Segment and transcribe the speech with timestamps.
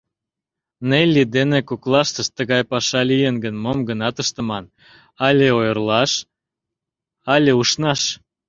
[0.89, 4.65] Нелли дене коклаштышт тыгай паша лийын гын, мом гынат ыштыман:
[5.27, 6.11] але ойырлаш,
[7.33, 8.01] але ушнаш.